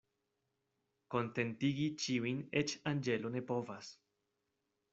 Kontentigi 1.15 1.85
ĉiujn 2.05 2.39
eĉ 2.63 2.73
anĝelo 2.93 3.33
ne 3.37 3.45
povas. 3.53 3.95